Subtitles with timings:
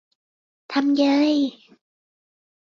[0.71, 1.31] ทำเยย!